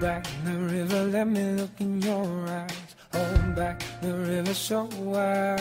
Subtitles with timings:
[0.00, 2.96] Back the river, let me look in your eyes.
[3.12, 5.60] Hold back the river so wide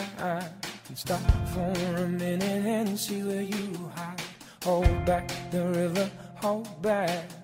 [0.85, 1.19] can stop
[1.53, 4.21] for a minute and see where you hide.
[4.63, 7.38] Hold back the river, hold back.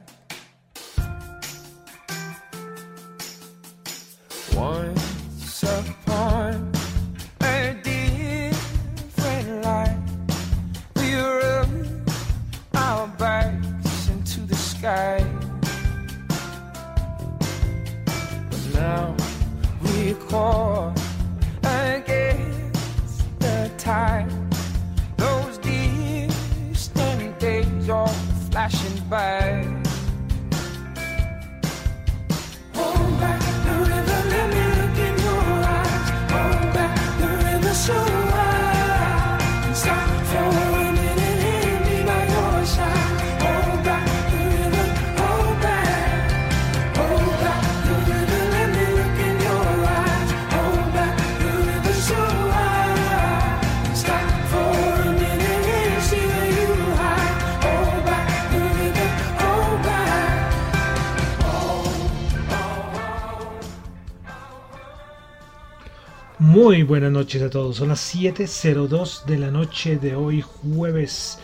[66.55, 67.75] Muy buenas noches a todos.
[67.75, 71.37] Son las 7.02 de la noche de hoy, jueves,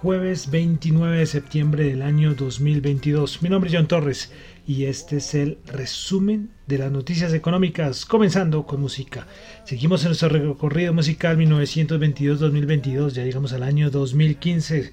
[0.00, 3.42] jueves 29 de septiembre del año 2022.
[3.42, 4.32] Mi nombre es John Torres
[4.66, 9.26] y este es el resumen de las noticias económicas, comenzando con música.
[9.64, 14.90] Seguimos en nuestro recorrido musical 1922-2022, ya llegamos al año 2015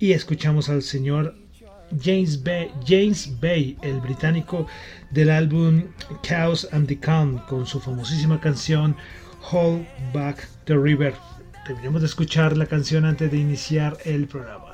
[0.00, 1.36] y escuchamos al señor
[2.00, 4.66] James Bay, James Bay, el británico
[5.10, 5.84] del álbum
[6.22, 8.96] Chaos and the Calm, con su famosísima canción
[9.50, 11.14] Hold Back the River.
[11.66, 14.73] Terminamos de escuchar la canción antes de iniciar el programa.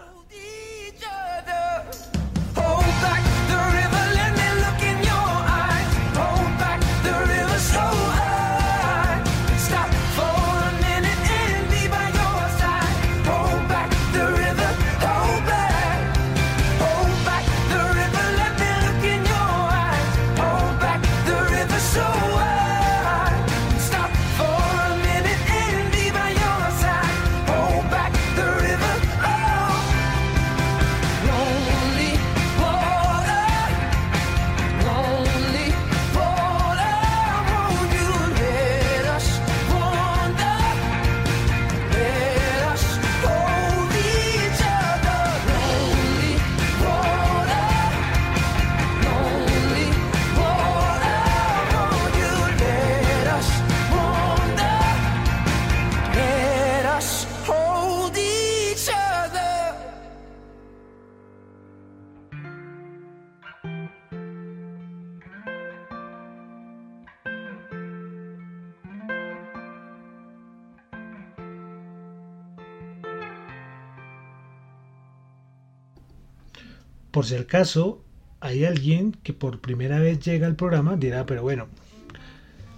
[77.10, 78.04] Por si acaso
[78.41, 81.69] hay alguien que por primera vez llega al programa, dirá, pero bueno,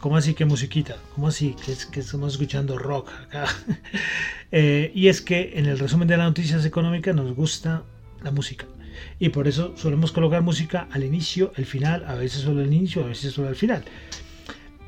[0.00, 0.96] ¿cómo así que musiquita?
[1.14, 3.46] ¿Cómo así que, es, que estamos escuchando rock acá?
[4.54, 7.84] Eh, y es que en el resumen de las noticias económicas nos gusta
[8.22, 8.66] la música.
[9.18, 13.02] Y por eso solemos colocar música al inicio, al final, a veces solo al inicio,
[13.02, 13.82] a veces solo al final.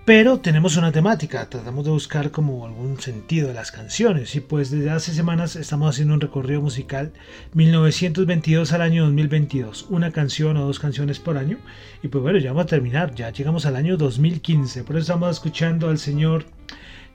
[0.04, 4.36] Pero tenemos una temática, tratamos de buscar como algún sentido de las canciones.
[4.36, 7.14] Y pues desde hace semanas estamos haciendo un recorrido musical
[7.54, 11.56] 1922 al año 2022, una canción o dos canciones por año.
[12.02, 15.30] Y pues bueno, ya vamos a terminar, ya llegamos al año 2015, por eso estamos
[15.30, 16.44] escuchando al señor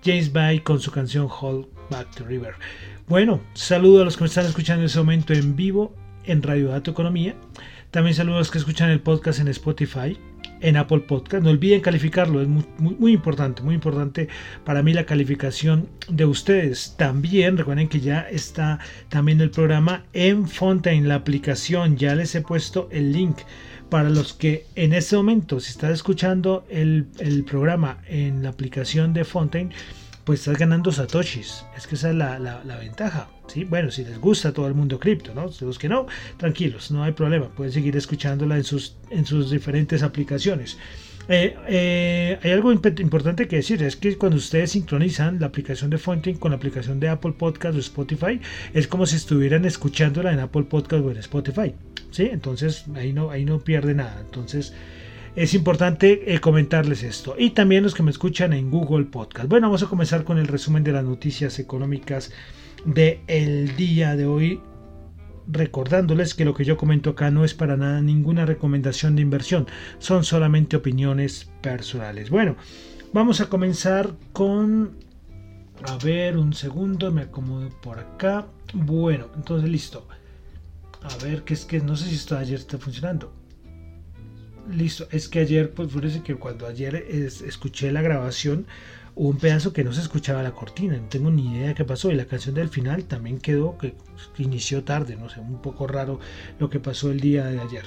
[0.03, 2.55] James Bay con su canción Hold Back the River.
[3.07, 5.93] Bueno, saludo a los que me están escuchando en este momento en vivo
[6.23, 7.35] en Radio Dato Economía,
[7.91, 10.17] también saludo a los que escuchan el podcast en Spotify
[10.61, 11.43] en Apple Podcast.
[11.43, 14.27] No olviden calificarlo, es muy, importante, muy importante
[14.63, 16.95] para mí la calificación de ustedes.
[16.97, 18.79] También recuerden que ya está
[19.09, 21.97] también el programa en Fontaine, la aplicación.
[21.97, 23.37] Ya les he puesto el link
[23.89, 29.13] para los que en este momento, si estás escuchando el, el programa en la aplicación
[29.13, 29.71] de Fontaine,
[30.23, 31.65] pues estás ganando satoshis.
[31.77, 33.29] Es que esa es la, la, ventaja.
[33.47, 33.63] ¿sí?
[33.63, 35.49] Bueno, si les gusta todo el mundo cripto, ¿no?
[35.61, 36.07] Los que no,
[36.37, 37.49] tranquilos, no hay problema.
[37.49, 40.77] Pueden seguir escuchándola en sus, en sus diferentes aplicaciones.
[41.31, 45.99] Eh, eh, hay algo importante que decir, es que cuando ustedes sincronizan la aplicación de
[45.99, 48.41] Fontaine con la aplicación de Apple Podcast o Spotify,
[48.73, 51.75] es como si estuvieran escuchándola en Apple Podcast o en Spotify.
[52.09, 52.29] ¿sí?
[52.31, 54.19] Entonces ahí no, ahí no pierde nada.
[54.21, 54.73] Entonces
[55.35, 57.35] es importante eh, comentarles esto.
[57.37, 59.47] Y también los que me escuchan en Google Podcast.
[59.47, 62.31] Bueno, vamos a comenzar con el resumen de las noticias económicas
[62.85, 64.61] del el día de hoy.
[65.47, 69.65] Recordándoles que lo que yo comento acá no es para nada ninguna recomendación de inversión,
[69.97, 72.29] son solamente opiniones personales.
[72.29, 72.55] Bueno,
[73.13, 74.97] vamos a comenzar con...
[75.87, 78.45] A ver, un segundo, me acomodo por acá.
[78.73, 80.07] Bueno, entonces listo.
[81.01, 83.38] A ver, que es que no sé si esto ayer está funcionando.
[84.71, 88.67] Listo, es que ayer, pues fíjese que cuando ayer escuché la grabación,
[89.15, 92.11] hubo un pedazo que no se escuchaba la cortina, no tengo ni idea qué pasó.
[92.11, 93.95] Y la canción del final también quedó, que
[94.37, 96.19] inició tarde, no sé, un poco raro
[96.59, 97.83] lo que pasó el día de ayer.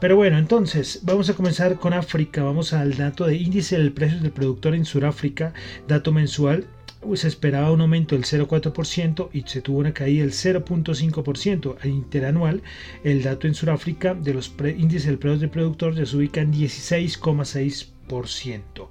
[0.00, 4.20] Pero bueno, entonces vamos a comenzar con África, vamos al dato de índice del precio
[4.20, 5.52] del productor en Sudáfrica,
[5.88, 6.66] dato mensual
[7.14, 12.62] se esperaba un aumento del 0,4% y se tuvo una caída del 0,5% interanual.
[13.04, 16.52] El dato en Sudáfrica de los índices del precio del productor ya se ubica en
[16.52, 18.88] 16,6%.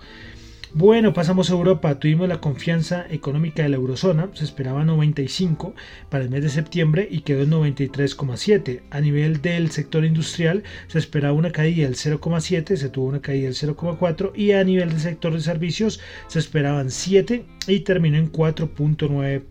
[0.73, 1.99] Bueno, pasamos a Europa.
[1.99, 4.29] Tuvimos la confianza económica de la eurozona.
[4.33, 5.75] Se esperaba 95
[6.09, 8.83] para el mes de septiembre y quedó en 93,7.
[8.89, 13.47] A nivel del sector industrial se esperaba una caída del 0,7, se tuvo una caída
[13.47, 18.31] del 0,4 y a nivel del sector de servicios se esperaban 7 y terminó en
[18.31, 19.43] 4.9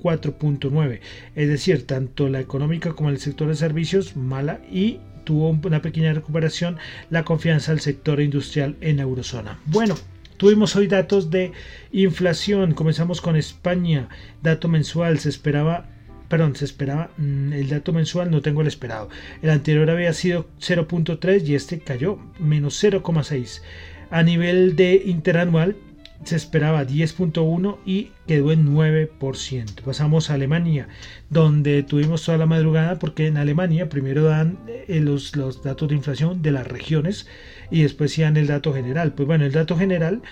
[0.00, 1.00] 4.9,
[1.34, 6.12] es decir, tanto la económica como el sector de servicios mala y tuvo una pequeña
[6.12, 6.78] recuperación
[7.10, 9.58] la confianza del sector industrial en la eurozona.
[9.66, 9.96] Bueno,
[10.38, 11.52] Tuvimos hoy datos de
[11.92, 12.72] inflación.
[12.72, 14.08] Comenzamos con España.
[14.40, 15.18] Dato mensual.
[15.18, 15.90] Se esperaba
[16.28, 19.08] perdón, se esperaba mm, el dato mensual, no tengo el esperado.
[19.42, 23.62] El anterior había sido 0.3 y este cayó, menos 0,6.
[24.10, 25.76] A nivel de interanual
[26.24, 29.82] se esperaba 10.1 y quedó en 9%.
[29.82, 30.88] Pasamos a Alemania,
[31.30, 35.94] donde tuvimos toda la madrugada, porque en Alemania primero dan eh, los, los datos de
[35.94, 37.26] inflación de las regiones
[37.70, 39.12] y después dan el dato general.
[39.12, 40.22] Pues bueno, el dato general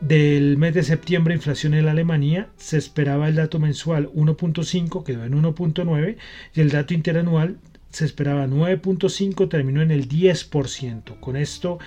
[0.00, 5.32] del mes de septiembre, inflación en Alemania, se esperaba el dato mensual 1.5, quedó en
[5.32, 6.16] 1.9
[6.54, 7.56] y el dato interanual
[7.90, 11.18] se esperaba 9.5, terminó en el 10%.
[11.18, 11.78] Con esto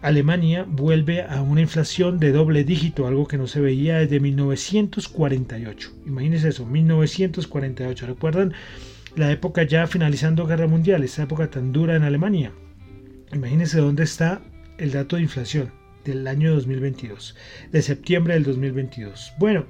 [0.00, 5.92] Alemania vuelve a una inflación de doble dígito, algo que no se veía desde 1948.
[6.06, 8.06] Imagínense eso, 1948.
[8.06, 8.52] ¿Recuerdan
[9.14, 12.52] la época ya finalizando Guerra Mundial, esa época tan dura en Alemania?
[13.32, 14.40] Imagínense dónde está
[14.78, 17.36] el dato de inflación del año 2022,
[17.70, 19.32] de septiembre del 2022.
[19.38, 19.66] Bueno,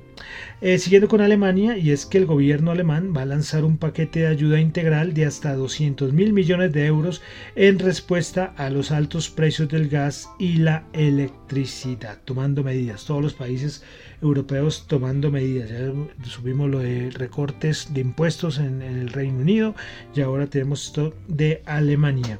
[0.60, 4.20] eh, siguiendo con Alemania, y es que el gobierno alemán va a lanzar un paquete
[4.20, 7.22] de ayuda integral de hasta 200 mil millones de euros
[7.56, 13.04] en respuesta a los altos precios del gas y la electricidad, tomando medidas.
[13.04, 13.82] Todos los países
[14.22, 15.70] europeos tomando medidas.
[15.70, 15.92] Ya
[16.28, 19.74] subimos lo de recortes de impuestos en, el Reino Unido
[20.14, 22.38] y ahora tenemos esto de Alemania.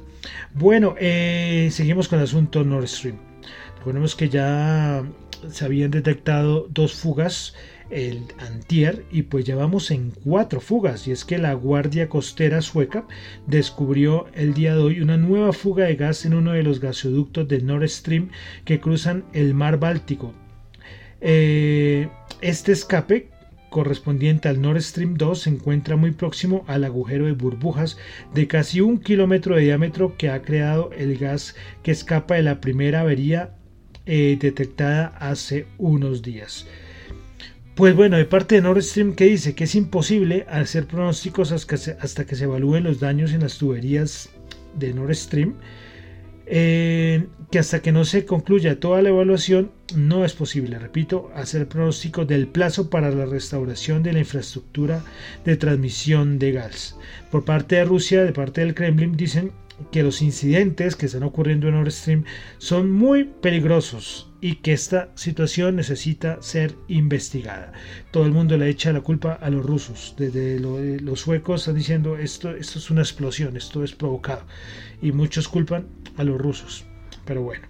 [0.53, 3.32] Bueno, eh, seguimos con el asunto Nord Stream.
[3.83, 5.03] Recordemos que ya
[5.51, 7.53] se habían detectado dos fugas
[7.89, 12.61] el antier y pues ya vamos en cuatro fugas y es que la Guardia Costera
[12.61, 13.05] sueca
[13.45, 17.45] descubrió el día de hoy una nueva fuga de gas en uno de los gasoductos
[17.49, 18.29] de Nord Stream
[18.63, 20.33] que cruzan el mar Báltico.
[21.19, 22.07] Eh,
[22.39, 23.31] este escape
[23.69, 27.97] correspondiente al Nord Stream 2 se encuentra muy próximo al agujero de burbujas
[28.33, 32.61] de casi un kilómetro de diámetro que ha creado el gas que escapa de la
[32.61, 33.57] primera avería
[34.05, 36.67] eh, detectada hace unos días.
[37.75, 42.25] Pues bueno, de parte de Nord Stream que dice que es imposible hacer pronósticos hasta
[42.25, 44.29] que se evalúen los daños en las tuberías
[44.77, 45.55] de Nord Stream,
[46.45, 51.67] eh, que hasta que no se concluya toda la evaluación no es posible, repito, hacer
[51.67, 55.03] pronósticos del plazo para la restauración de la infraestructura
[55.45, 56.97] de transmisión de gas.
[57.31, 59.51] Por parte de Rusia, de parte del Kremlin, dicen
[59.91, 62.25] que los incidentes que están ocurriendo en Nord Stream
[62.57, 67.71] son muy peligrosos y que esta situación necesita ser investigada.
[68.11, 70.15] Todo el mundo le echa la culpa a los rusos.
[70.17, 74.43] Desde los suecos están diciendo esto, esto es una explosión, esto es provocado.
[75.01, 75.87] Y muchos culpan
[76.17, 76.85] a los rusos.
[77.25, 77.67] pero bueno.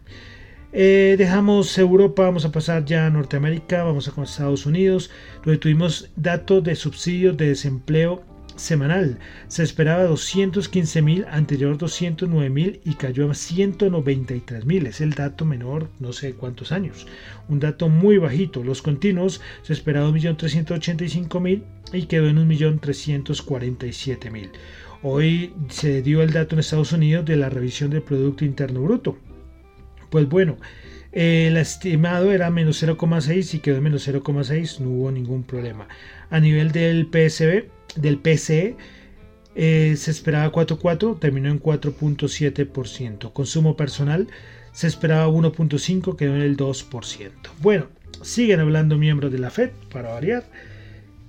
[0.76, 5.12] Eh, dejamos Europa, vamos a pasar ya a Norteamérica, vamos a con Estados Unidos,
[5.46, 8.24] donde tuvimos datos de subsidios de desempleo
[8.56, 9.20] semanal.
[9.48, 14.88] Se esperaba 215 mil, anterior 209 mil y cayó a 193 mil.
[14.88, 17.06] Es el dato menor, no sé cuántos años.
[17.50, 18.64] Un dato muy bajito.
[18.64, 24.50] Los continuos se esperaba 1.385.000 y quedó en 1.347.000.
[25.02, 29.18] Hoy se dio el dato en Estados Unidos de la revisión del Producto Interno Bruto.
[30.10, 30.58] Pues bueno,
[31.12, 35.88] el estimado era menos 0,6 y quedó en menos 0,6, no hubo ningún problema.
[36.30, 37.66] A nivel del PSB,
[37.96, 38.76] del PCE
[39.56, 43.34] eh, se esperaba 4.4, terminó en 4.7%.
[43.34, 44.28] Consumo personal
[44.72, 47.32] se esperaba 1.5, quedó en el 2%.
[47.62, 47.88] Bueno,
[48.22, 50.44] siguen hablando miembros de la Fed, para variar.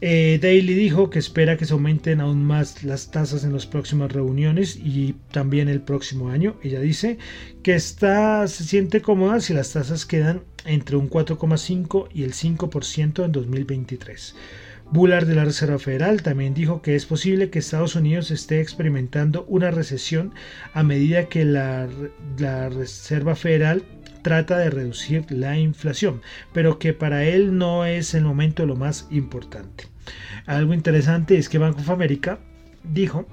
[0.00, 4.76] Eh, dijo que espera que se aumenten aún más las tasas en las próximas reuniones
[4.76, 6.56] y también el próximo año.
[6.62, 7.18] Ella dice
[7.62, 13.24] que está, se siente cómoda si las tasas quedan entre un 4,5 y el 5%
[13.24, 14.34] en 2023.
[14.90, 19.44] Bullard de la Reserva Federal también dijo que es posible que Estados Unidos esté experimentando
[19.48, 20.32] una recesión
[20.72, 21.88] a medida que la,
[22.70, 23.82] Reserva Federal
[24.22, 26.22] trata de reducir la inflación,
[26.52, 29.88] pero que para él no es el momento lo más importante.
[30.46, 32.38] Algo interesante es que Bank of America
[32.82, 33.26] dijo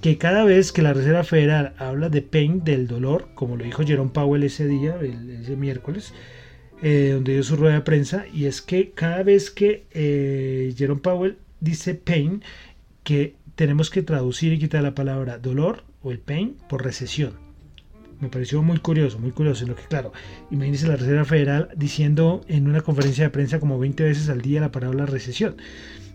[0.00, 3.84] que cada vez que la Reserva Federal habla de pain, del dolor, como lo dijo
[3.84, 6.14] Jerome Powell ese día, ese miércoles,
[6.82, 11.00] eh, donde dio su rueda de prensa, y es que cada vez que eh, Jerome
[11.00, 12.42] Powell dice pain,
[13.04, 17.34] que tenemos que traducir y quitar la palabra dolor o el pain por recesión.
[18.20, 20.12] Me pareció muy curioso, muy curioso, lo que claro,
[20.50, 24.60] imagínense la Reserva Federal diciendo en una conferencia de prensa como 20 veces al día
[24.60, 25.56] la palabra recesión.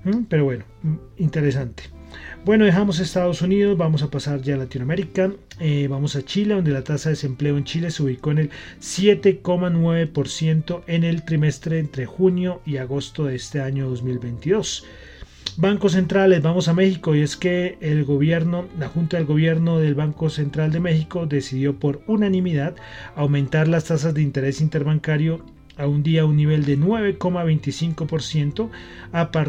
[0.03, 1.94] Mm, pero bueno, mm, interesante.
[2.45, 6.71] Bueno, dejamos Estados Unidos, vamos a pasar ya a Latinoamérica, eh, vamos a Chile, donde
[6.71, 12.05] la tasa de desempleo en Chile se ubicó en el 7,9% en el trimestre entre
[12.05, 14.85] junio y agosto de este año 2022.
[15.57, 19.95] Bancos centrales, vamos a México y es que el gobierno, la Junta del Gobierno del
[19.95, 22.75] Banco Central de México decidió por unanimidad
[23.15, 25.45] aumentar las tasas de interés interbancario
[25.77, 28.69] a un día un nivel de 9,25%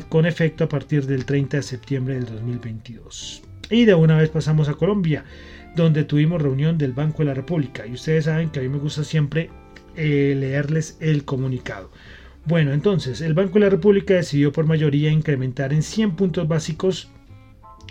[0.09, 3.43] con efecto a partir del 30 de septiembre del 2022.
[3.71, 5.25] Y de una vez pasamos a Colombia,
[5.75, 7.87] donde tuvimos reunión del Banco de la República.
[7.87, 9.51] Y ustedes saben que a mí me gusta siempre
[9.97, 11.91] eh, leerles el comunicado.
[12.45, 17.11] Bueno, entonces, el Banco de la República decidió por mayoría incrementar en 100 puntos básicos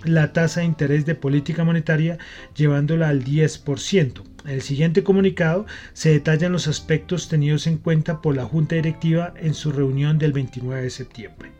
[0.05, 2.17] la tasa de interés de política monetaria
[2.55, 4.34] llevándola al 10%.
[4.45, 9.33] En el siguiente comunicado se detallan los aspectos tenidos en cuenta por la Junta Directiva
[9.37, 11.51] en su reunión del 29 de septiembre.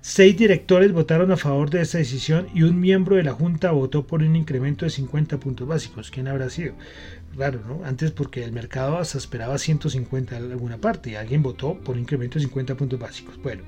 [0.00, 4.06] Seis directores votaron a favor de esta decisión y un miembro de la Junta votó
[4.06, 6.10] por un incremento de 50 puntos básicos.
[6.10, 6.74] ¿Quién habrá sido?
[7.36, 7.84] Claro, ¿no?
[7.84, 12.02] Antes porque el mercado hasta esperaba 150 en alguna parte y alguien votó por un
[12.02, 13.40] incremento de 50 puntos básicos.
[13.42, 13.62] Bueno,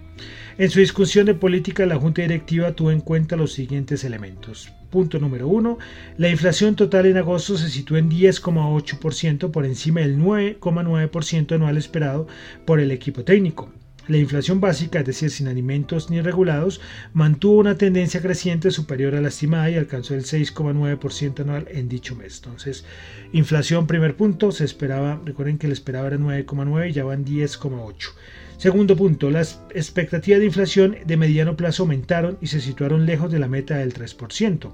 [0.59, 4.73] en su discusión de política la Junta Directiva tuvo en cuenta los siguientes elementos.
[4.95, 5.77] Punto número uno,
[6.19, 12.29] la inflación total en agosto se sitúa en 10,8% por encima del 9,9% anual esperado
[12.65, 13.73] por el equipo técnico.
[14.07, 16.81] La inflación básica, es decir, sin alimentos ni regulados,
[17.13, 22.15] mantuvo una tendencia creciente superior a la estimada y alcanzó el 6,9% anual en dicho
[22.15, 22.41] mes.
[22.45, 22.85] Entonces,
[23.33, 28.11] inflación, primer punto, se esperaba, recuerden que el esperaba era 9,9 y ya van 10,8.
[28.59, 33.41] Segundo punto, las expectativas de inflación de mediano plazo aumentaron y se situaron lejos de
[33.41, 34.71] la meta del 3%.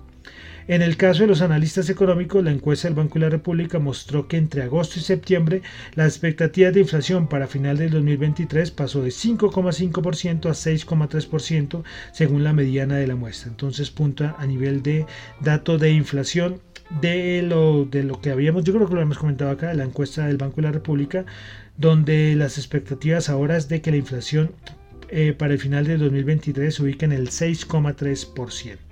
[0.68, 4.28] En el caso de los analistas económicos, la encuesta del Banco de la República mostró
[4.28, 5.62] que entre agosto y septiembre
[5.94, 12.52] las expectativas de inflación para final del 2023 pasó de 5,5% a 6,3% según la
[12.52, 13.50] mediana de la muestra.
[13.50, 15.06] Entonces, punta a nivel de
[15.40, 16.60] dato de inflación
[17.00, 20.26] de lo, de lo que habíamos, yo creo que lo hemos comentado acá, la encuesta
[20.26, 21.24] del Banco de la República,
[21.76, 24.52] donde las expectativas ahora es de que la inflación
[25.08, 28.89] eh, para el final del 2023 se ubique en el 6,3%.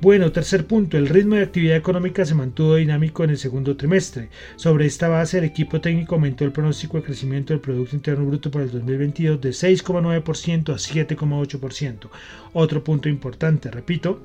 [0.00, 4.30] Bueno, tercer punto, el ritmo de actividad económica se mantuvo dinámico en el segundo trimestre.
[4.56, 8.50] Sobre esta base, el equipo técnico aumentó el pronóstico de crecimiento del Producto Interno Bruto
[8.50, 12.08] para el 2022 de 6,9% a 7,8%.
[12.54, 14.22] Otro punto importante, repito,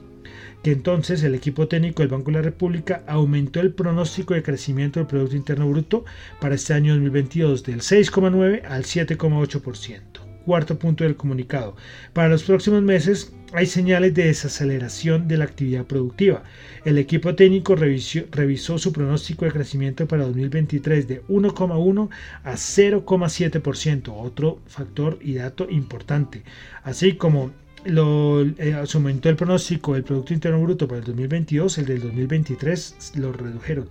[0.64, 5.02] que entonces el equipo técnico del Banco de la República aumentó el pronóstico de crecimiento
[5.02, 6.06] del Producto Interno Bruto
[6.40, 10.25] para este año 2022 del 6,9 al 7,8%.
[10.46, 11.76] Cuarto punto del comunicado.
[12.14, 16.44] Para los próximos meses hay señales de desaceleración de la actividad productiva.
[16.84, 22.10] El equipo técnico revisó, su pronóstico de crecimiento para 2023 de 1,1
[22.44, 26.44] a 0,7%, otro factor y dato importante.
[26.84, 27.52] Así como
[27.86, 33.14] lo, eh, aumentó el pronóstico del Producto Interno Bruto para el 2022, el del 2023
[33.16, 33.88] lo redujeron.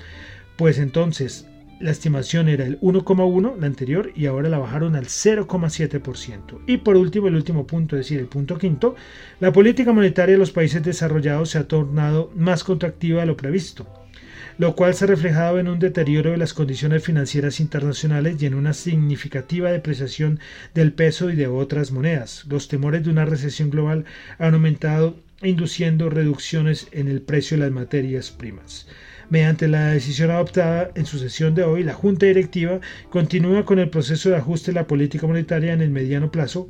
[0.57, 1.47] Pues entonces,
[1.81, 6.61] la estimación era el 1,1 la anterior y ahora la bajaron al 0,7%.
[6.67, 8.95] Y por último, el último punto, es decir, el punto quinto,
[9.41, 13.87] la política monetaria de los países desarrollados se ha tornado más contractiva de lo previsto
[14.59, 18.55] lo cual se ha reflejado en un deterioro de las condiciones financieras internacionales y en
[18.55, 20.39] una significativa depreciación
[20.75, 22.45] del peso y de otras monedas.
[22.49, 24.05] Los temores de una recesión global
[24.39, 28.87] han aumentado, induciendo reducciones en el precio de las materias primas.
[29.31, 33.91] Mediante la decisión adoptada en su sesión de hoy, la Junta Directiva continúa con el
[33.91, 36.69] proceso de ajuste de la política monetaria en el mediano plazo,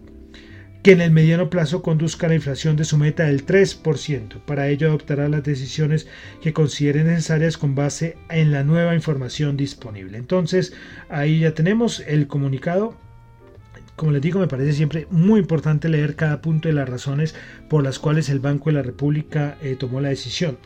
[0.82, 4.40] que en el mediano plazo conduzca a la inflación de su meta del 3%.
[4.44, 6.06] Para ello adoptará las decisiones
[6.42, 10.18] que considere necesarias con base en la nueva información disponible.
[10.18, 10.74] Entonces,
[11.08, 12.96] ahí ya tenemos el comunicado
[13.96, 17.34] como les digo, me parece siempre muy importante leer cada punto de las razones
[17.68, 20.58] por las cuales el Banco de la República eh, tomó la decisión.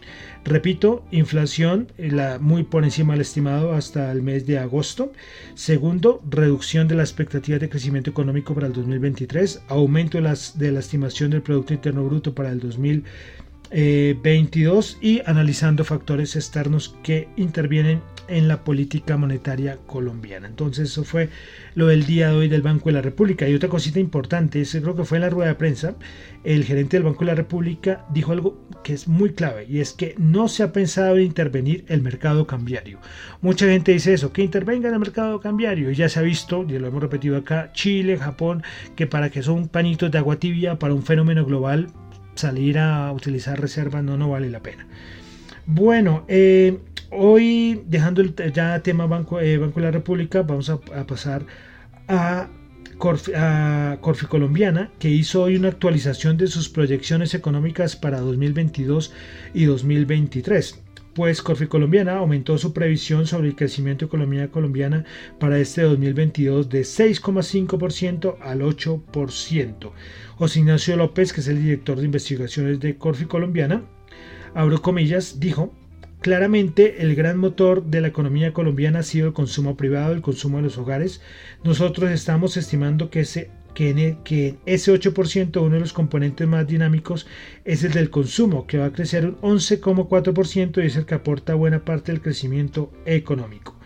[0.44, 5.12] Repito, inflación eh, la, muy por encima del estimado hasta el mes de agosto.
[5.54, 9.62] Segundo, reducción de la expectativa de crecimiento económico para el 2023.
[9.68, 13.04] Aumento de, las, la estimación del Producto Interno Bruto para el 2022
[13.70, 20.47] eh, y analizando factores externos que intervienen en la política monetaria colombiana.
[20.47, 21.28] Entonces eso fue
[21.75, 23.49] lo del día de hoy del Banco de la República.
[23.49, 25.94] Y otra cosita importante, creo que fue en la rueda de prensa,
[26.44, 29.92] el gerente del Banco de la República dijo algo que es muy clave y es
[29.92, 32.99] que no se ha pensado en intervenir el mercado cambiario.
[33.40, 35.90] Mucha gente dice eso, que intervenga en el mercado cambiario.
[35.90, 38.62] Y ya se ha visto, y lo hemos repetido acá, Chile, Japón,
[38.97, 41.88] que para que son panitos de agua tibia para un fenómeno global,
[42.35, 44.87] salir a utilizar reservas no, no vale la pena.
[45.66, 46.78] Bueno, eh,
[47.10, 51.46] Hoy, dejando el ya tema Banco, eh, Banco de la República, vamos a, pasar
[52.06, 52.48] a
[52.98, 59.12] Corfi, Colombiana, que hizo hoy una actualización de sus proyecciones económicas para 2022
[59.54, 60.82] y 2023.
[61.14, 65.04] Pues Corfi Colombiana aumentó su previsión sobre el crecimiento de economía colombiana
[65.40, 69.92] para este 2022 de 6,5% al 8%.
[70.36, 73.84] José Ignacio López, que es el director de investigaciones de Corfi Colombiana,
[74.54, 75.73] abro comillas, dijo
[76.21, 80.57] Claramente el gran motor de la economía colombiana ha sido el consumo privado, el consumo
[80.57, 81.21] de los hogares.
[81.63, 86.67] Nosotros estamos estimando que ese, que, e, que ese 8%, uno de los componentes más
[86.67, 87.28] dinámicos,
[87.65, 91.54] es el del consumo, que va a crecer un 11,4% y es el que aporta
[91.54, 93.78] buena parte del crecimiento económico.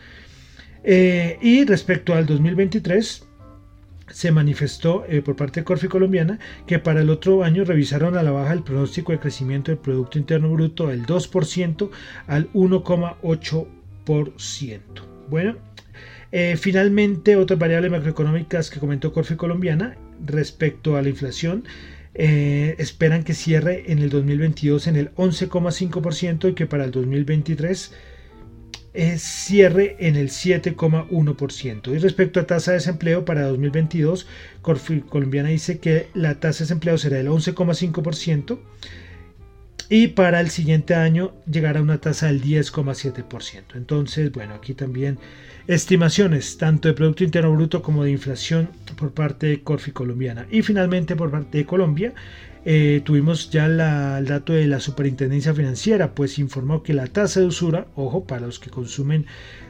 [0.84, 3.28] Eh, y respecto al 2023,
[4.12, 8.22] se manifestó eh, por parte de Corfi Colombiana que para el otro año revisaron a
[8.22, 11.90] la baja el pronóstico de crecimiento del Producto Interno Bruto del 2%
[12.26, 14.80] al 1,8%.
[15.28, 15.56] Bueno,
[16.30, 21.64] eh, finalmente otras variables macroeconómicas que comentó Corfi Colombiana respecto a la inflación.
[22.14, 27.94] Eh, esperan que cierre en el 2022 en el 11,5% y que para el 2023
[28.94, 31.94] es cierre en el 7,1%.
[31.94, 34.26] Y respecto a tasa de desempleo para 2022,
[34.60, 38.58] Corfi Colombiana dice que la tasa de desempleo será del 11,5%
[39.92, 43.74] y para el siguiente año llegará a una tasa del 10,7%.
[43.74, 45.18] Entonces, bueno, aquí también
[45.66, 50.46] estimaciones tanto de Producto Interno Bruto como de inflación por parte de Corfi Colombiana.
[50.50, 52.14] Y finalmente por parte de Colombia,
[52.64, 53.76] eh, tuvimos ya el
[54.24, 58.58] dato de la Superintendencia Financiera, pues informó que la tasa de usura, ojo, para los
[58.58, 59.26] que consumen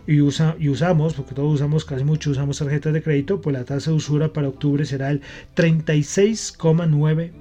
[0.06, 3.64] y, usa, y usamos, porque todos usamos, casi mucho usamos tarjetas de crédito, pues la
[3.64, 5.20] tasa de usura para octubre será el
[5.56, 7.32] 36,9%.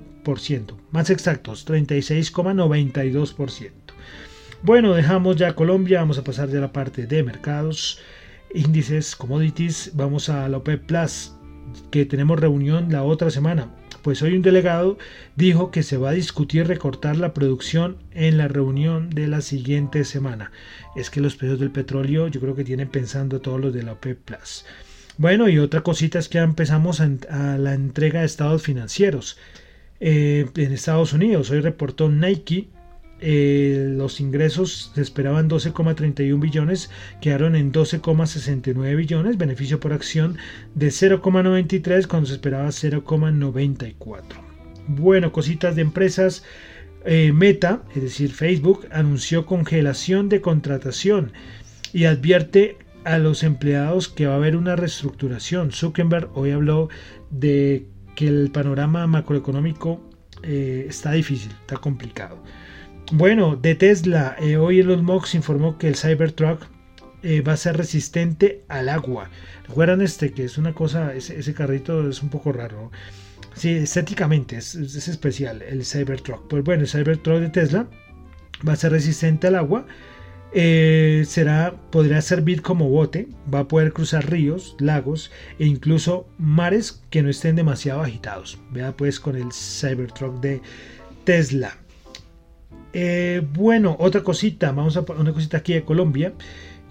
[0.92, 3.72] Más exactos, 36,92%.
[4.64, 8.00] Bueno, dejamos ya Colombia, vamos a pasar ya a la parte de mercados,
[8.54, 11.34] índices, commodities, vamos a la OPEP Plus,
[11.90, 14.98] que tenemos reunión la otra semana pues hoy un delegado
[15.36, 20.04] dijo que se va a discutir recortar la producción en la reunión de la siguiente
[20.06, 20.52] semana.
[20.96, 23.94] Es que los precios del petróleo yo creo que tienen pensando todos los de la
[23.94, 24.66] OPEP Plus.
[25.18, 29.38] Bueno, y otra cosita es que ya empezamos a, la entrega de estados financieros.
[30.02, 32.68] Eh, en Estados Unidos, hoy reportó Nike
[33.24, 36.90] eh, los ingresos se esperaban 12,31 billones,
[37.22, 40.38] quedaron en 12,69 billones, beneficio por acción
[40.74, 44.24] de 0,93 cuando se esperaba 0,94.
[44.88, 46.44] Bueno, cositas de empresas.
[47.06, 51.32] Eh, Meta, es decir, Facebook, anunció congelación de contratación
[51.94, 55.72] y advierte a los empleados que va a haber una reestructuración.
[55.72, 56.90] Zuckerberg hoy habló
[57.32, 60.02] de que el panorama macroeconómico
[60.43, 62.41] eh, está difícil, está complicado.
[63.13, 66.65] Bueno, de Tesla, eh, hoy Elon Musk informó que el Cybertruck
[67.24, 69.30] eh, va a ser resistente al agua.
[69.67, 72.91] Recuerdan este que es una cosa, ese, carrito es un poco raro.
[73.54, 76.47] Sí, estéticamente es, especial el Cybertruck.
[76.47, 77.88] Pues bueno, el Cybertruck de Tesla
[78.67, 79.86] va a ser resistente al agua
[80.54, 87.02] eh, será, podrá servir como bote, va a poder cruzar ríos, lagos e incluso mares
[87.10, 88.60] que no estén demasiado agitados.
[88.72, 90.62] Vea pues con el Cybertruck de
[91.24, 91.78] Tesla.
[92.94, 96.34] Eh, bueno, otra cosita, vamos a una cosita aquí de Colombia.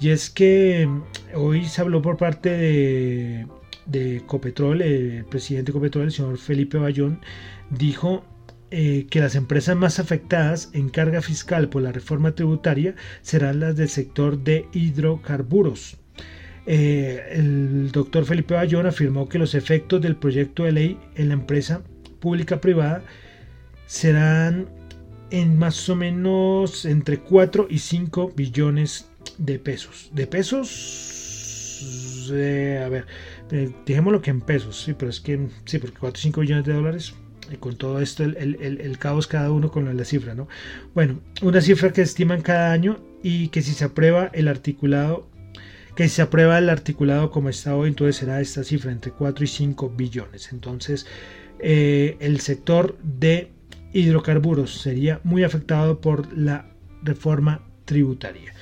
[0.00, 1.02] Y es que mm,
[1.36, 3.46] hoy se habló por parte de,
[3.84, 7.20] de Copetrol, el presidente de Copetrol, el señor Felipe Bayón,
[7.70, 8.24] dijo
[8.72, 13.74] eh, que las empresas más afectadas en carga fiscal por la reforma tributaria serán las
[13.74, 15.96] del sector de hidrocarburos.
[16.66, 21.34] Eh, el doctor Felipe Bayón afirmó que los efectos del proyecto de ley en la
[21.34, 21.82] empresa
[22.20, 23.02] pública privada
[23.86, 24.68] serán
[25.30, 30.10] en más o menos entre 4 y 5 billones de pesos.
[30.12, 31.80] De pesos,
[32.32, 33.06] eh, a ver,
[33.84, 36.72] dijémoslo que en pesos, sí, pero es que sí, porque 4 o 5 billones de
[36.72, 37.14] dólares
[37.58, 40.48] con todo esto, el, caos cada uno con la cifra, ¿no?
[40.94, 45.28] Bueno, una cifra que estiman cada año y que si se aprueba el articulado,
[45.96, 49.44] que si se aprueba el articulado como está hoy, entonces será esta cifra entre 4
[49.44, 50.52] y 5 billones.
[50.52, 51.06] Entonces,
[51.58, 53.50] eh, el sector de
[53.92, 56.70] hidrocarburos sería muy afectado por la
[57.02, 58.54] reforma tributaria.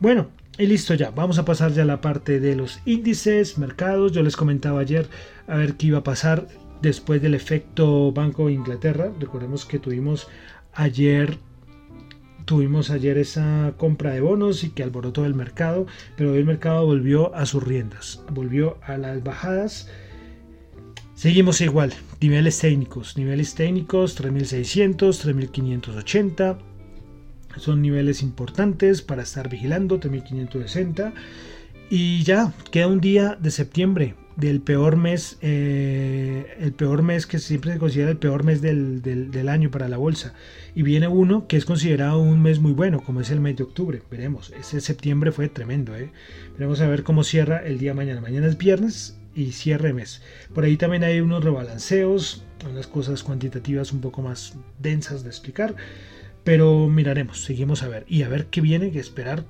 [0.00, 4.12] Bueno, y listo ya, vamos a pasar ya a la parte de los índices, mercados.
[4.12, 5.06] Yo les comentaba ayer
[5.46, 6.48] a ver qué iba a pasar
[6.82, 9.10] después del efecto Banco de Inglaterra.
[9.18, 10.28] Recordemos que tuvimos
[10.74, 11.38] ayer
[12.46, 15.86] tuvimos ayer esa compra de bonos y que alborotó el mercado,
[16.16, 19.90] pero hoy el mercado volvió a sus riendas, volvió a las bajadas.
[21.14, 26.58] Seguimos igual, niveles técnicos, niveles técnicos 3600, 3580,
[27.56, 31.14] son niveles importantes para estar vigilando, 3560
[31.90, 37.38] y ya queda un día de septiembre, del peor mes, eh, el peor mes que
[37.38, 40.34] siempre se considera el peor mes del, del, año para la bolsa.
[40.74, 43.64] Y viene uno que es considerado un mes muy bueno, como es el mes de
[43.64, 44.02] octubre.
[44.10, 45.96] Veremos, ese septiembre fue tremendo.
[45.96, 46.10] ¿eh?
[46.52, 48.20] Veremos a ver cómo cierra el día mañana.
[48.20, 50.22] Mañana es viernes y cierre mes.
[50.54, 55.74] Por ahí también hay unos rebalanceos, unas cosas cuantitativas un poco más densas de explicar.
[56.44, 58.04] Pero miraremos, seguimos a ver.
[58.06, 59.44] Y a ver qué viene que esperar.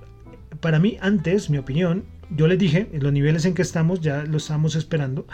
[0.60, 4.38] Para mí, antes, mi opinión, yo les dije, los niveles en que estamos ya lo
[4.38, 5.26] estamos esperando.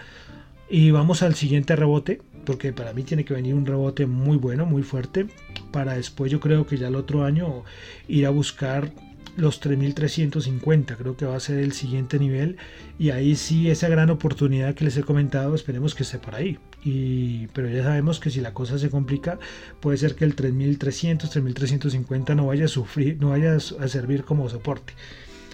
[0.68, 4.64] Y vamos al siguiente rebote, porque para mí tiene que venir un rebote muy bueno,
[4.64, 5.26] muy fuerte,
[5.70, 7.62] para después yo creo que ya el otro año
[8.08, 8.90] ir a buscar
[9.36, 12.56] los 3350, creo que va a ser el siguiente nivel
[12.98, 16.58] y ahí sí esa gran oportunidad que les he comentado, esperemos que esté por ahí.
[16.84, 19.38] Y, pero ya sabemos que si la cosa se complica,
[19.80, 24.48] puede ser que el 3300, 3350 no vaya a sufrir, no vaya a servir como
[24.48, 24.92] soporte.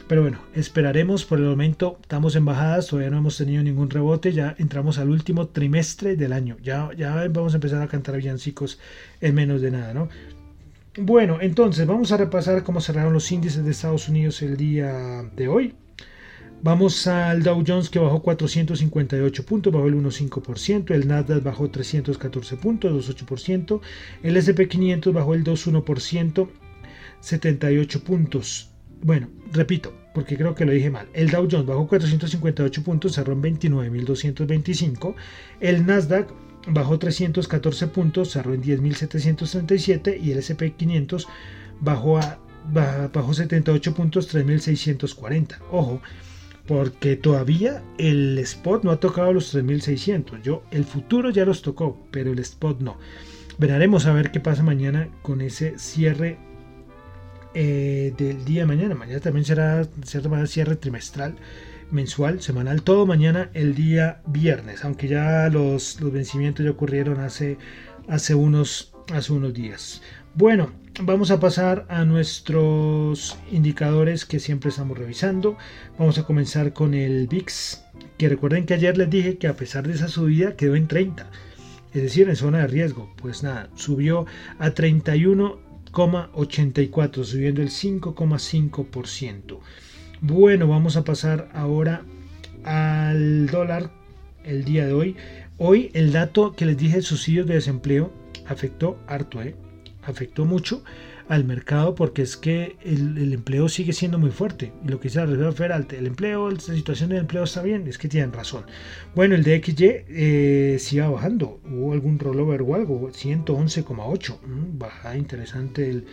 [0.08, 1.98] Pero bueno, esperaremos por el momento.
[2.00, 4.32] Estamos en bajadas, todavía no hemos tenido ningún rebote.
[4.32, 6.56] Ya entramos al último trimestre del año.
[6.62, 8.78] Ya, ya vamos a empezar a cantar villancicos
[9.20, 10.08] en menos de nada, ¿no?
[10.96, 15.46] Bueno, entonces vamos a repasar cómo cerraron los índices de Estados Unidos el día de
[15.46, 15.74] hoy.
[16.62, 22.56] Vamos al Dow Jones que bajó 458 puntos, bajó el 1,5%, el Nasdaq bajó 314
[22.56, 23.80] puntos, 2,8%,
[24.24, 26.48] el SP 500 bajó el 2,1%,
[27.20, 28.70] 78 puntos.
[29.02, 31.08] Bueno, repito, porque creo que lo dije mal.
[31.12, 35.14] El Dow Jones bajó 458 puntos, cerró en 29.225.
[35.60, 36.28] El Nasdaq
[36.66, 41.28] bajó 314 puntos, cerró en 10.737 y el SP 500
[41.80, 42.38] bajó, a,
[42.72, 45.58] bajó 78 puntos, 3.640.
[45.70, 46.00] Ojo,
[46.66, 50.42] porque todavía el spot no ha tocado los 3.600.
[50.42, 52.98] Yo, el futuro ya los tocó, pero el spot no.
[53.58, 56.38] Veremos a ver qué pasa mañana con ese cierre
[57.54, 58.94] eh, del día de mañana.
[58.94, 61.36] Mañana también será cierta manera cierre trimestral,
[61.90, 67.58] mensual, semanal, todo mañana el día viernes, aunque ya los, los vencimientos ya ocurrieron hace,
[68.08, 70.02] hace, unos, hace unos días.
[70.34, 75.56] Bueno, vamos a pasar a nuestros indicadores que siempre estamos revisando.
[75.98, 77.82] Vamos a comenzar con el VIX,
[78.18, 81.30] que recuerden que ayer les dije que a pesar de esa subida quedó en 30,
[81.94, 83.12] es decir, en zona de riesgo.
[83.16, 84.26] Pues nada, subió
[84.58, 85.67] a 31
[85.98, 89.58] 84, subiendo el 5,5%.
[90.20, 92.04] Bueno, vamos a pasar ahora
[92.62, 93.90] al dólar
[94.44, 95.16] el día de hoy.
[95.56, 98.12] Hoy el dato que les dije, subsidios de desempleo,
[98.46, 99.56] afectó harto, ¿eh?
[100.04, 100.84] afectó mucho
[101.28, 104.72] al mercado porque es que el, empleo sigue siendo muy fuerte.
[104.84, 107.86] Y lo que dice la Reserva Federal, el empleo, la situación del empleo está bien,
[107.86, 108.64] es que tienen razón.
[109.14, 111.60] Bueno, el DXY eh, sigue bajando.
[111.70, 114.40] Hubo algún rollover o algo, 111,8.
[114.40, 116.06] Mm, bajada interesante del,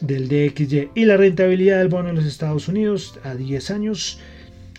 [0.00, 0.90] del DXY.
[0.94, 4.20] Y la rentabilidad del bono en los Estados Unidos a 10 años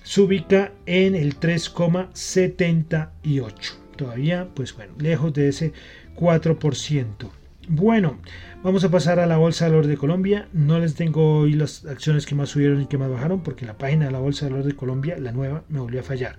[0.03, 3.73] se ubica en el 3,78.
[3.97, 5.73] Todavía, pues bueno, lejos de ese
[6.15, 7.42] 4%.
[7.69, 8.17] Bueno,
[8.61, 10.49] vamos a pasar a la Bolsa de Valores de Colombia.
[10.51, 13.77] No les tengo hoy las acciones que más subieron y que más bajaron porque la
[13.77, 16.37] página de la Bolsa de Valores de Colombia, la nueva, me volvió a fallar.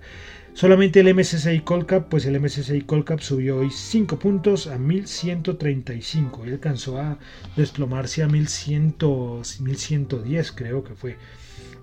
[0.53, 6.51] Solamente el MSCI Colcap, pues el MSCI Colcap subió hoy 5 puntos a 1135 y
[6.51, 7.17] alcanzó a
[7.55, 8.95] desplomarse a 1100,
[9.61, 11.17] 1110 creo que fue.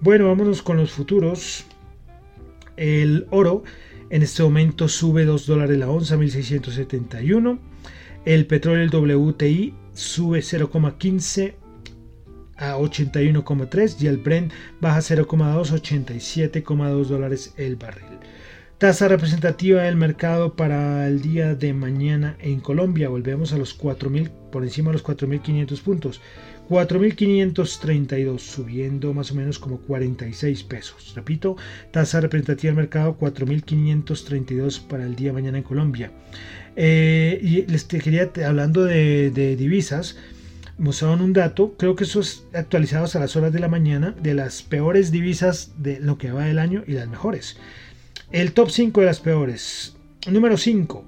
[0.01, 1.65] Bueno, vámonos con los futuros.
[2.77, 3.65] El oro
[4.09, 7.73] en este momento sube 2 dólares la onza, 1671.
[8.25, 11.55] El petróleo, WTI, sube 0,15
[12.57, 18.19] a 81,3 y el Brent baja 0,2, 87,2 dólares el barril.
[18.79, 23.09] Tasa representativa del mercado para el día de mañana en Colombia.
[23.09, 26.21] Volvemos a los 4.000, por encima de los 4.500 puntos.
[26.69, 31.13] 4.532, subiendo más o menos como 46 pesos.
[31.15, 31.57] Repito,
[31.91, 36.13] tasa representativa del mercado 4.532 para el día de mañana en Colombia.
[36.77, 40.17] Eh, y les quería, hablando de, de divisas,
[40.79, 44.35] mostraron un dato, creo que eso es actualizado a las horas de la mañana, de
[44.35, 47.57] las peores divisas de lo que va del año y las mejores.
[48.33, 49.97] El top 5 de las peores.
[50.31, 51.05] Número 5.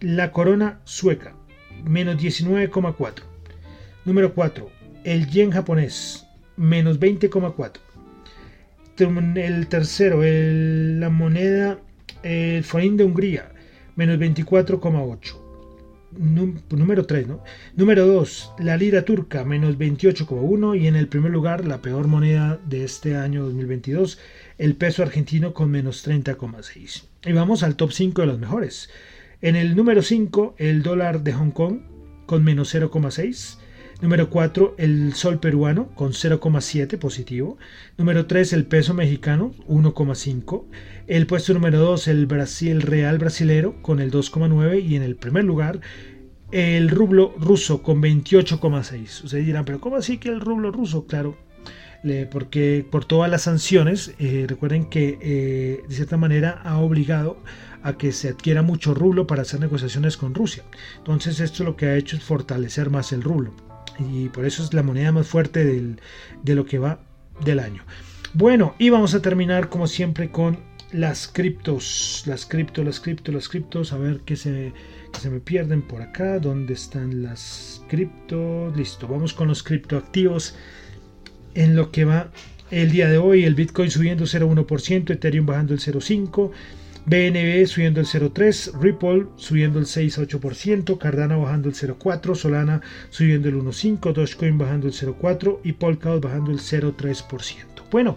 [0.00, 1.34] La corona sueca.
[1.84, 3.22] Menos 19,4.
[4.04, 4.70] Número 4.
[5.04, 6.26] El yen japonés.
[6.56, 7.80] Menos 20,4.
[9.36, 10.20] El tercero.
[10.22, 11.78] la moneda.
[12.22, 13.51] El forín de Hungría.
[13.96, 15.42] Menos 24,8
[16.18, 17.42] número 3, ¿no?
[17.76, 20.80] Número 2, la lira turca, menos 28,1.
[20.80, 24.18] Y en el primer lugar, la peor moneda de este año 2022,
[24.58, 27.04] el peso argentino con menos 30,6.
[27.24, 28.90] Y vamos al top 5 de los mejores.
[29.40, 31.80] En el número 5, el dólar de Hong Kong
[32.26, 33.58] con menos 0,6.
[34.02, 37.56] Número 4, el sol peruano con 0,7 positivo.
[37.96, 40.64] Número 3, el peso mexicano 1,5.
[41.06, 44.82] El puesto número 2, el Brasil real brasilero con el 2,9.
[44.84, 45.80] Y en el primer lugar,
[46.50, 49.22] el rublo ruso con 28,6.
[49.22, 51.06] Ustedes dirán, pero ¿cómo así que el rublo ruso?
[51.06, 51.36] Claro,
[52.32, 57.36] porque por todas las sanciones, eh, recuerden que eh, de cierta manera ha obligado
[57.84, 60.64] a que se adquiera mucho rublo para hacer negociaciones con Rusia.
[60.98, 63.54] Entonces esto lo que ha hecho es fortalecer más el rublo
[63.98, 67.00] y por eso es la moneda más fuerte de lo que va
[67.44, 67.82] del año.
[68.34, 70.58] Bueno, y vamos a terminar como siempre con
[70.92, 74.72] las criptos, las criptos, las criptos, las criptos, a ver qué se,
[75.18, 80.54] se me pierden por acá, dónde están las criptos, listo, vamos con los criptoactivos.
[81.54, 82.30] En lo que va
[82.70, 86.50] el día de hoy, el Bitcoin subiendo 0,1%, Ethereum bajando el 0,5%,
[87.04, 93.56] BNB subiendo el 0,3%, Ripple subiendo el 6,8%, Cardano bajando el 0,4%, Solana subiendo el
[93.56, 97.82] 1,5%, Dogecoin bajando el 0,4% y Polkadot bajando el 0,3%.
[97.90, 98.16] Bueno,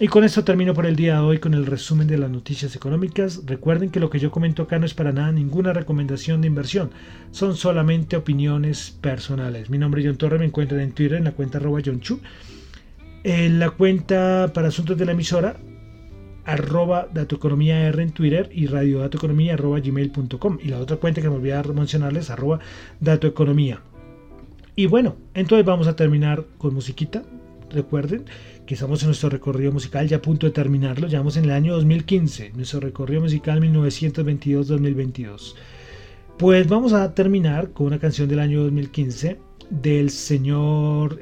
[0.00, 2.74] y con esto termino por el día de hoy con el resumen de las noticias
[2.74, 3.42] económicas.
[3.46, 6.90] Recuerden que lo que yo comento acá no es para nada ninguna recomendación de inversión,
[7.30, 9.68] son solamente opiniones personales.
[9.68, 12.20] Mi nombre es John Torre, me encuentran en Twitter en la cuenta arroba John Chu.
[13.24, 15.56] En la cuenta para asuntos de la emisora
[16.44, 21.36] arroba datoeconomía R en Twitter y radiodatoeconomía arroba gmail.com y la otra cuenta que me
[21.36, 22.60] olvidé mencionarles arroba
[23.00, 23.80] datoeconomía.
[24.74, 27.22] Y bueno, entonces vamos a terminar con musiquita.
[27.70, 28.24] Recuerden
[28.66, 31.08] que estamos en nuestro recorrido musical ya a punto de terminarlo.
[31.08, 35.54] Llevamos en el año 2015, nuestro recorrido musical 1922-2022.
[36.38, 39.38] Pues vamos a terminar con una canción del año 2015
[39.70, 41.18] del señor,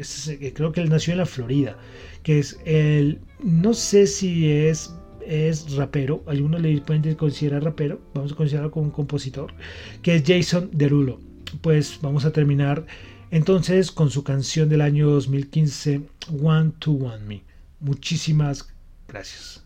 [0.54, 1.76] creo que él nació en la Florida,
[2.22, 4.92] que es el, no sé si es
[5.30, 9.54] es rapero, algunos le pueden considerar rapero, vamos a considerarlo como un compositor,
[10.02, 11.20] que es Jason Derulo.
[11.62, 12.84] Pues vamos a terminar
[13.30, 16.02] entonces con su canción del año 2015,
[16.42, 17.42] One to One Me.
[17.78, 18.68] Muchísimas
[19.06, 19.64] gracias.